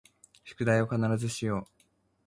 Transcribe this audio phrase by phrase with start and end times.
[0.45, 1.83] 宿題を必ずしよう